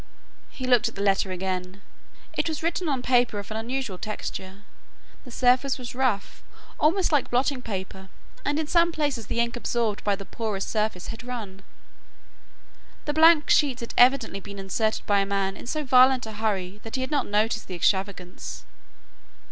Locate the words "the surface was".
5.25-5.93